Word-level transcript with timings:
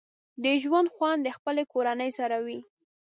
د 0.43 0.45
ژوند 0.63 0.87
خوند 0.95 1.19
د 1.23 1.29
خپلې 1.37 1.63
کورنۍ 1.73 2.11
سره 2.19 2.37
وي 2.45 2.59